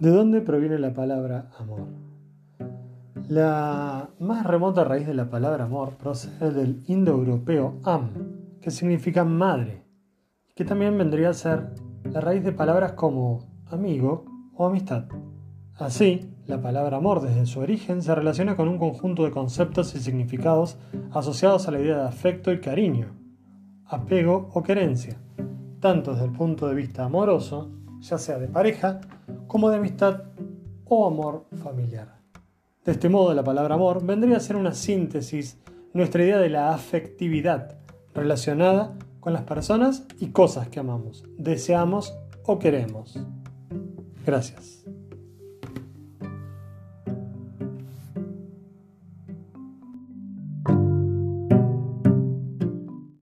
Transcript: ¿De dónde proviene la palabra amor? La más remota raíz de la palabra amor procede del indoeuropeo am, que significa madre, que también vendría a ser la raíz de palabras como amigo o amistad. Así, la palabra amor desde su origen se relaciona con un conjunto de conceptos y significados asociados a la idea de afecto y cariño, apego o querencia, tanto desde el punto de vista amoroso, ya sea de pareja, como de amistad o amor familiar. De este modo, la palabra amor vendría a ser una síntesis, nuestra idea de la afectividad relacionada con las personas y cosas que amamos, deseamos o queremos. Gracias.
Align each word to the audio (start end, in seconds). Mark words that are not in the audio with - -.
¿De 0.00 0.08
dónde 0.08 0.40
proviene 0.40 0.78
la 0.78 0.94
palabra 0.94 1.50
amor? 1.58 1.88
La 3.28 4.08
más 4.18 4.46
remota 4.46 4.82
raíz 4.82 5.06
de 5.06 5.12
la 5.12 5.28
palabra 5.28 5.64
amor 5.64 5.98
procede 5.98 6.52
del 6.52 6.82
indoeuropeo 6.86 7.80
am, 7.84 8.08
que 8.62 8.70
significa 8.70 9.26
madre, 9.26 9.84
que 10.56 10.64
también 10.64 10.96
vendría 10.96 11.28
a 11.28 11.34
ser 11.34 11.74
la 12.04 12.22
raíz 12.22 12.42
de 12.42 12.52
palabras 12.52 12.92
como 12.92 13.40
amigo 13.66 14.24
o 14.54 14.64
amistad. 14.64 15.04
Así, 15.76 16.34
la 16.46 16.62
palabra 16.62 16.96
amor 16.96 17.20
desde 17.20 17.44
su 17.44 17.60
origen 17.60 18.00
se 18.00 18.14
relaciona 18.14 18.56
con 18.56 18.68
un 18.68 18.78
conjunto 18.78 19.24
de 19.24 19.32
conceptos 19.32 19.94
y 19.94 19.98
significados 19.98 20.78
asociados 21.12 21.68
a 21.68 21.72
la 21.72 21.80
idea 21.80 21.98
de 21.98 22.08
afecto 22.08 22.50
y 22.52 22.60
cariño, 22.60 23.08
apego 23.84 24.48
o 24.54 24.62
querencia, 24.62 25.20
tanto 25.78 26.12
desde 26.12 26.24
el 26.24 26.32
punto 26.32 26.68
de 26.68 26.74
vista 26.74 27.04
amoroso, 27.04 27.70
ya 28.00 28.16
sea 28.16 28.38
de 28.38 28.48
pareja, 28.48 29.02
como 29.50 29.68
de 29.68 29.78
amistad 29.78 30.22
o 30.84 31.08
amor 31.08 31.44
familiar. 31.60 32.20
De 32.84 32.92
este 32.92 33.08
modo, 33.08 33.34
la 33.34 33.42
palabra 33.42 33.74
amor 33.74 34.06
vendría 34.06 34.36
a 34.36 34.40
ser 34.40 34.54
una 34.54 34.72
síntesis, 34.72 35.58
nuestra 35.92 36.22
idea 36.22 36.38
de 36.38 36.50
la 36.50 36.72
afectividad 36.72 37.76
relacionada 38.14 38.96
con 39.18 39.32
las 39.32 39.42
personas 39.42 40.04
y 40.20 40.28
cosas 40.28 40.68
que 40.68 40.78
amamos, 40.78 41.24
deseamos 41.36 42.16
o 42.46 42.60
queremos. 42.60 43.18
Gracias. 44.24 44.79